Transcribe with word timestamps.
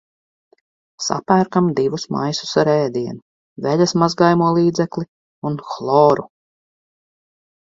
Sapērkam 1.07 1.67
divus 1.79 2.05
maisus 2.15 2.53
ar 2.61 2.71
ēdienu, 2.73 3.19
veļas 3.67 3.95
mazgājamo 4.05 4.49
līdzekli 4.57 5.07
un 5.51 5.61
hloru. 5.75 6.27